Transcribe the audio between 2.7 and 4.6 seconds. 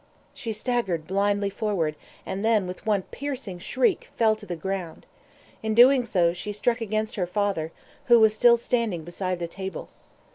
one piercing shriek, fell to the